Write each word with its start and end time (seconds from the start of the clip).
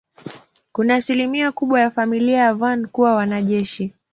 Kuna 0.71 0.95
asilimia 0.95 1.51
kubwa 1.51 1.79
ya 1.81 1.91
familia 1.91 2.37
ya 2.37 2.53
Van 2.53 2.87
kuwa 2.87 3.15
wanajeshi. 3.15 3.93